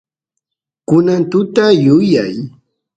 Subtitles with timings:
[0.87, 2.35] kunan tuta yuyay